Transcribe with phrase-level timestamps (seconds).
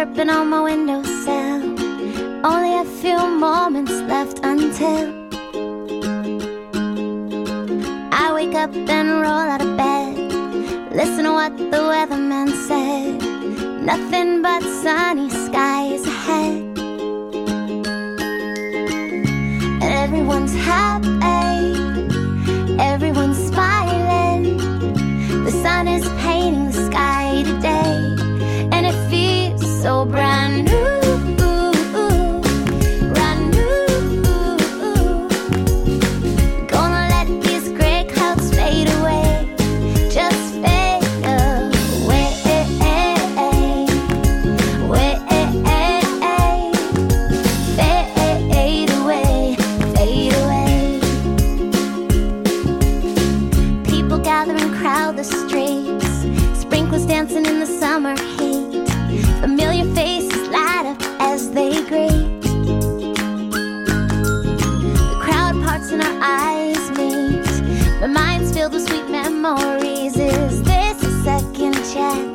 [0.00, 1.60] Chirping on my windowsill.
[2.42, 5.12] Only a few moments left until
[8.10, 10.16] I wake up and roll out of bed.
[10.90, 13.20] Listen to what the weatherman said.
[13.82, 16.78] Nothing but sunny skies ahead.
[19.82, 21.12] And everyone's happy.
[22.80, 24.56] Everyone's smiling.
[25.44, 27.79] The sun is painting the sky today.
[68.00, 70.16] My mind's filled with sweet memories.
[70.16, 72.29] Is this a second chance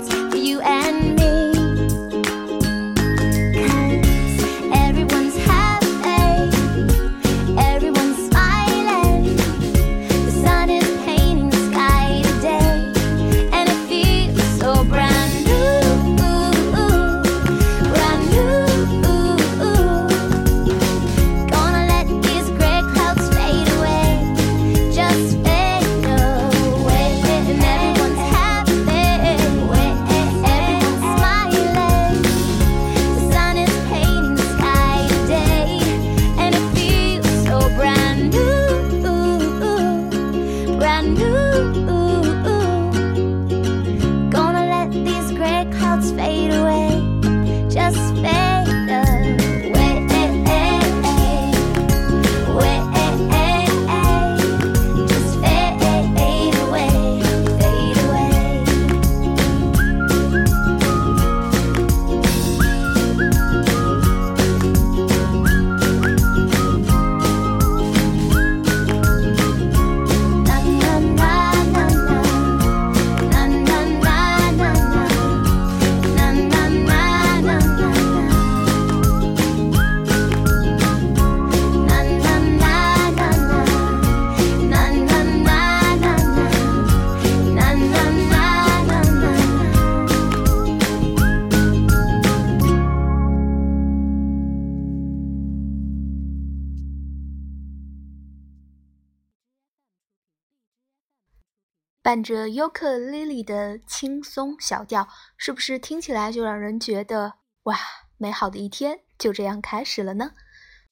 [102.06, 105.08] 伴着尤克里里的轻松小调，
[105.38, 107.34] 是不是听起来就让人觉得
[107.64, 107.76] 哇，
[108.20, 110.34] 美好的一天就这样开始了呢？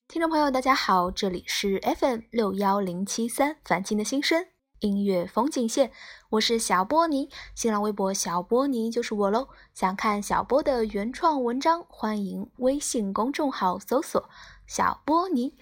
[0.07, 4.47] 听众朋友，大家好，这里是 FM 六幺零七三凡青的心声
[4.79, 5.91] 音乐风景线，
[6.31, 9.49] 我是小波尼，新浪微博小波尼就是我喽。
[9.75, 14.27] 想看小波的原创文章，欢迎微信公众号搜索
[14.65, 15.55] 小波尼。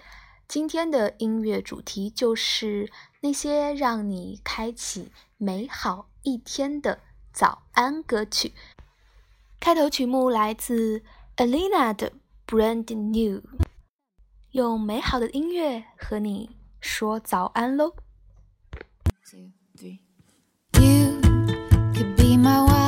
[0.52, 2.92] 今天的音乐主题就是
[3.22, 7.00] 那些让你开启美好一天的
[7.32, 8.52] 早安歌曲。
[9.58, 11.02] 开头曲目来自
[11.38, 12.12] Alina 的
[12.46, 13.40] Brand New，
[14.50, 16.50] 用美好的音乐和你
[16.82, 17.94] 说早安喽。
[19.24, 20.00] two, three.
[20.74, 21.18] You
[21.94, 22.81] could be my white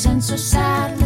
[0.00, 0.99] reasons so sad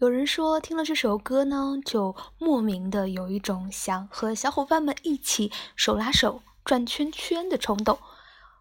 [0.00, 7.98] 有人说听了这首歌呢，就莫名的有一种想和小伙伴们一起手拉手转圈圈的冲动。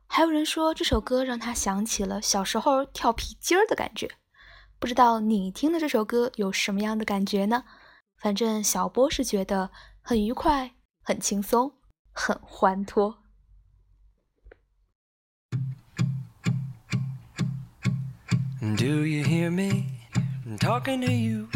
[0.05, 4.11] 还有人说这首歌让他想起了小时候跳皮筋儿的感觉。
[4.79, 7.63] 不知道你听了这首歌有什么样的感觉呢？
[8.17, 9.69] 反正小波是觉得
[10.01, 11.71] 很愉快、很轻松、
[12.11, 13.19] 很欢脱。
[18.59, 19.98] Do you hear me
[20.49, 21.47] I'm talking to you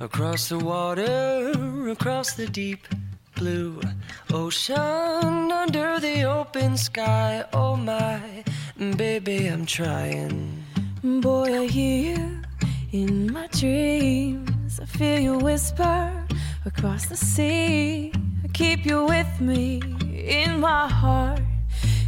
[0.00, 2.88] across the water, across the deep
[3.36, 3.80] blue
[4.32, 7.44] ocean, under the open sky?
[7.52, 8.42] Oh my,
[8.96, 10.64] baby, I'm trying.
[11.04, 12.42] Boy, I hear you
[12.90, 14.80] in my dreams.
[14.80, 16.26] I feel you whisper
[16.66, 18.12] across the sea.
[18.42, 19.80] I keep you with me
[20.12, 21.40] in my heart.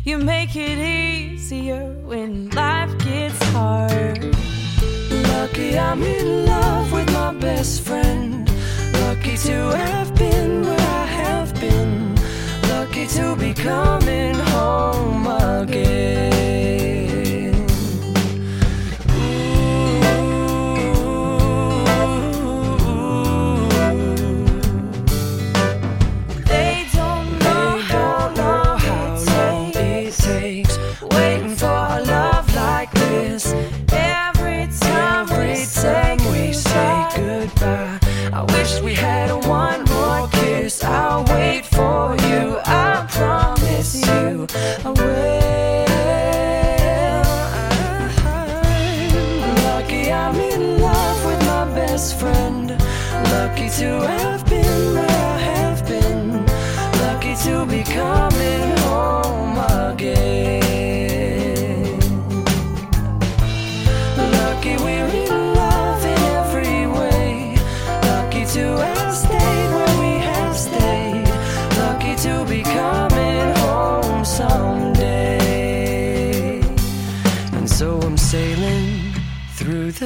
[0.05, 4.60] You make it easier when life gets hard.
[5.41, 8.47] Lucky I'm in love with my best friend.
[8.93, 12.15] Lucky to have been where I have been.
[12.69, 16.80] Lucky to be coming home again.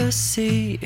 [0.04, 0.78] The sea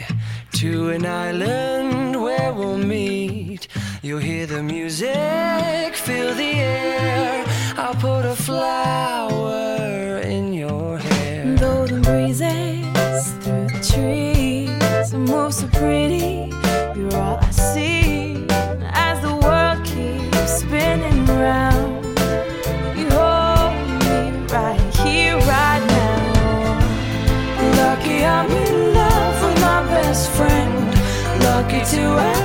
[0.53, 3.67] to an island where we'll meet.
[4.01, 7.45] You'll hear the music, feel the air.
[7.77, 9.38] I'll put a flower
[31.69, 32.38] took it to us.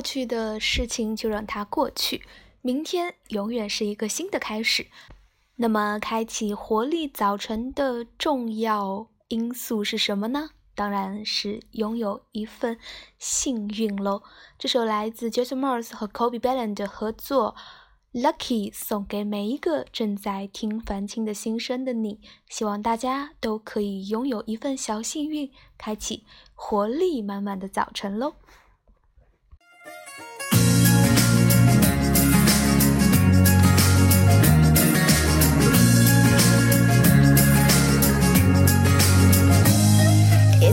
[0.00, 2.22] 过去的事情就让它过去，
[2.62, 4.86] 明天永远是一个新的开始。
[5.56, 10.52] 那么，开启活力早晨的重要因素是什么呢？
[10.74, 12.78] 当然是拥有一份
[13.18, 14.22] 幸运喽。
[14.58, 17.54] 这首来自 Jason Mraz 和 Kobe Bryant 的合作
[18.14, 28.36] Lucky 送给每一个正在听樊青的心声的你，希望大家都可以拥有一份小幸运，开启活力满满的早晨喽。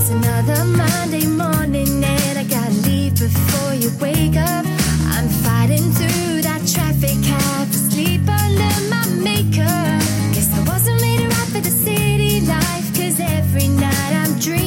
[0.09, 4.65] Another Monday morning and I gotta leave before you wake up.
[5.11, 9.99] I'm fighting through that traffic, half asleep under my makeup.
[10.33, 14.66] Guess I wasn't made right for the city life, cause every night I'm dreaming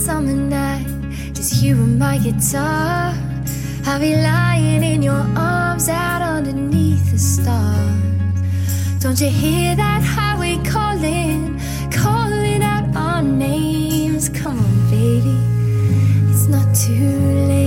[0.00, 0.86] summer night,
[1.34, 3.12] just you and my guitar.
[3.84, 9.02] I'll be lying in your arms out underneath the stars.
[9.02, 11.60] Don't you hear that highway calling,
[11.92, 14.30] calling out our names?
[14.30, 15.38] Come on, baby,
[16.30, 17.59] it's not too late.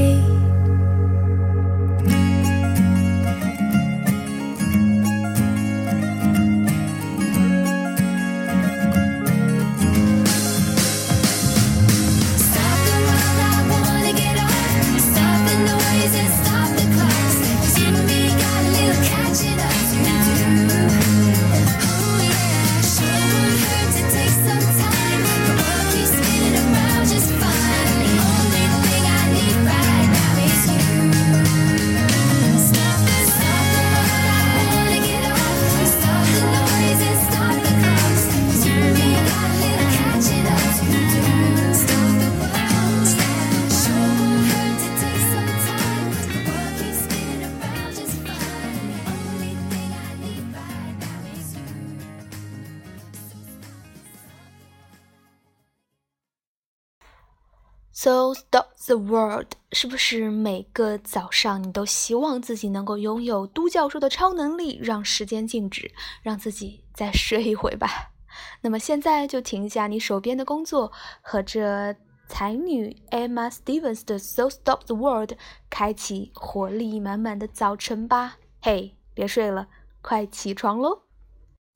[58.04, 65.90] So stop the world，是不是每个早上你都希望自己能够拥有都教授的超能力，让时间静止，
[66.22, 68.12] 让自己再睡一会吧？
[68.60, 70.92] 那么现在就停下你手边的工作，
[71.22, 71.96] 和着
[72.28, 75.38] 才女 Emma Stevens 的 So Stop the World，
[75.70, 78.36] 开启活力满满的早晨吧！
[78.62, 79.70] 嘿，别睡了，
[80.02, 81.04] 快起床喽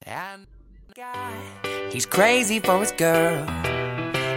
[0.06, 0.48] ！And
[0.94, 3.46] guy, he's crazy for his girl.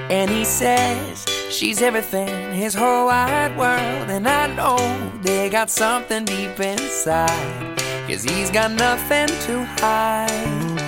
[0.08, 4.10] And he says she's everything, his whole wide world.
[4.10, 4.78] And I know
[5.22, 7.78] they got something deep inside.
[8.06, 10.80] Cause he's got nothing to hide.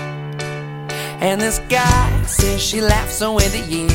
[1.20, 3.92] And this guy says she laughs away the years.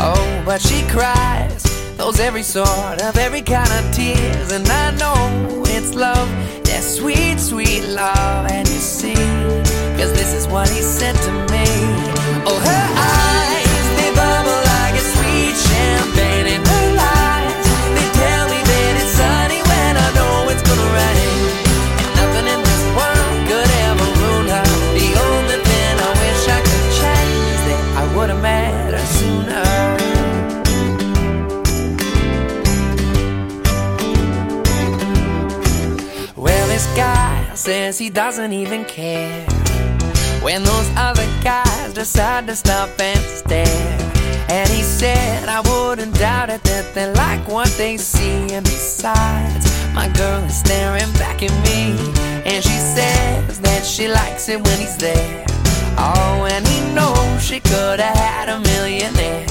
[0.00, 1.62] Oh, but she cries
[1.96, 4.52] those every sort of every kind of tears.
[4.52, 6.28] And I know it's love,
[6.64, 8.50] that sweet, sweet love.
[8.50, 9.14] And you see,
[9.98, 11.67] cause this is what he said to me.
[37.68, 39.44] Says he doesn't even care
[40.40, 43.98] when those other guys decide to stop and stare.
[44.48, 48.54] And he said, I would wouldn't doubt it that they like what they see.
[48.54, 51.92] And besides, my girl is staring back at me.
[52.48, 55.44] And she says that she likes it when he's there.
[55.98, 59.44] Oh, and he knows she could have had a millionaire.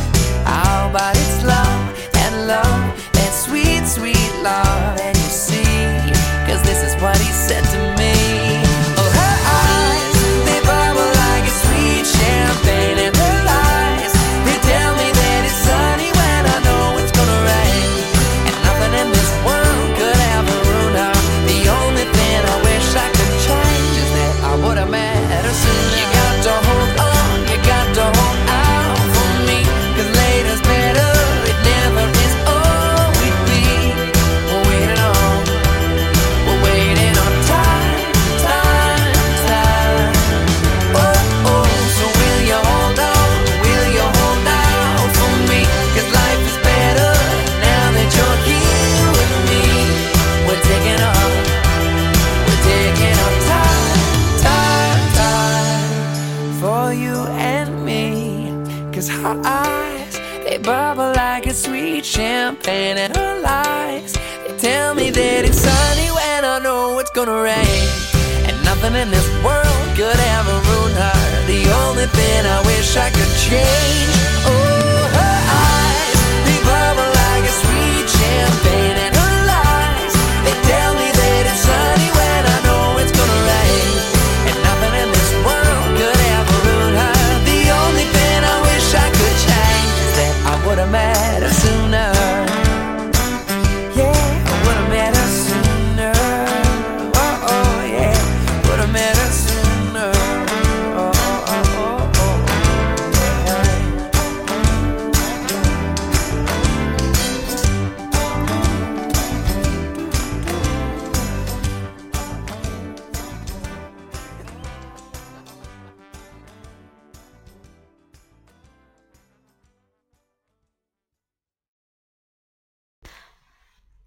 [0.58, 1.86] Oh, but it's love,
[2.26, 2.82] and love,
[3.14, 4.98] that sweet, sweet love.
[5.06, 5.70] And you see,
[6.50, 7.67] cause this is what he said
[67.18, 67.90] gonna rain.
[68.46, 71.20] And nothing in this world could ever ruin her.
[71.48, 74.14] The only thing I wish I could change.
[74.46, 78.98] Oh, her eyes, they bubble like a sweet champagne,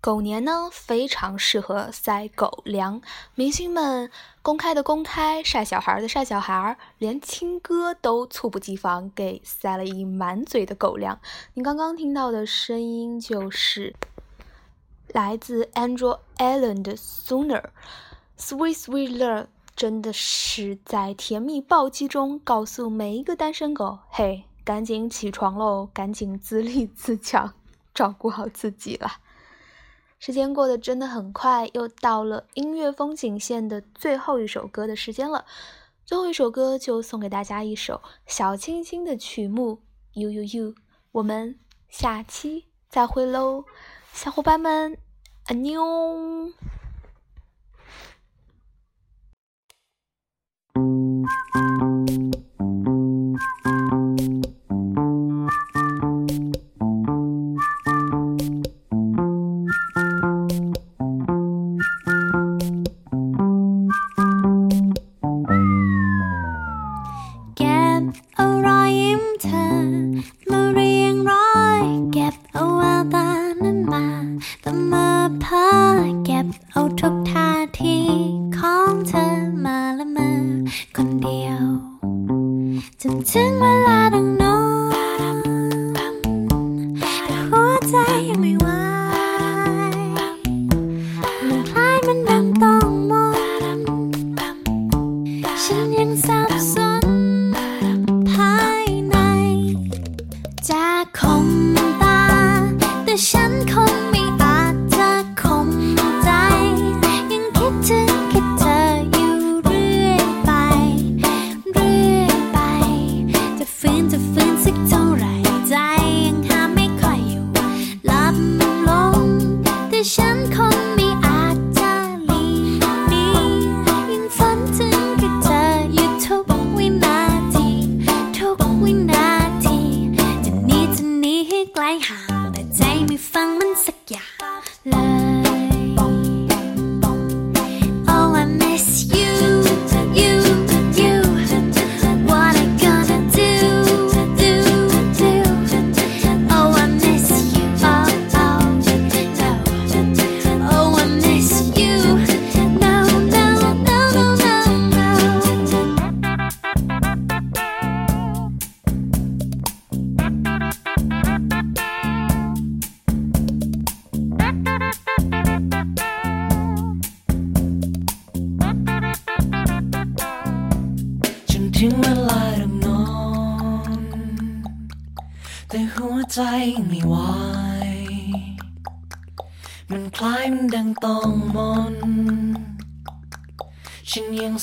[0.00, 3.02] 狗年呢，非常适合塞狗粮。
[3.34, 4.10] 明星们
[4.40, 11.20] 公开的公开，晒小孩的晒小孩，连亲哥都猝不及防给塞了一满嘴的狗粮。
[11.52, 13.94] 你刚刚听到的声音就是
[15.08, 17.62] 来自 Andrew Allen 的《Sooner》
[18.38, 27.52] ，Sweet Sweet Love，真的是在甜蜜暴击中告诉每一个单身狗：嘿，赶紧起床喽，赶紧自立自强，
[27.92, 29.18] 照顾好自己啦。
[30.20, 35.46] 时间过得真的很快，又到了音乐风景线的最后一首歌的时间了。
[36.04, 39.80] 最后一首歌就送给大家一首小清新的曲目
[40.20, 40.72] 《U U U，》。
[41.12, 43.64] 我们下期再会喽，
[44.12, 44.98] 小伙伴们，
[45.46, 46.52] 安妞。
[55.72, 55.79] เ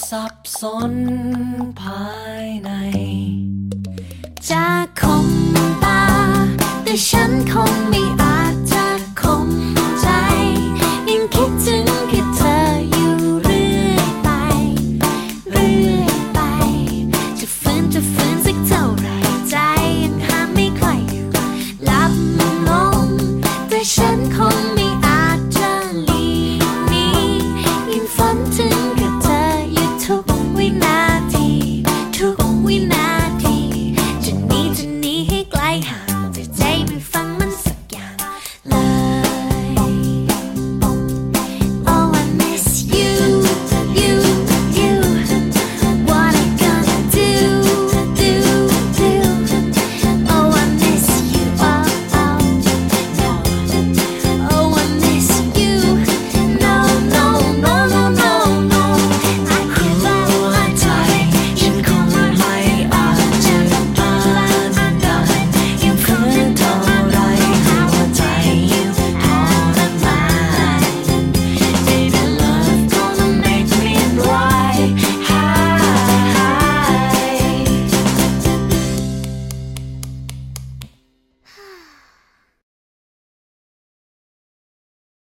[0.10, 0.94] สับสน
[1.82, 2.10] ภา
[2.44, 2.72] ยใน
[4.50, 4.68] จะ
[5.02, 5.28] คง
[5.84, 6.04] ตา
[6.84, 7.97] แต่ฉันคงมี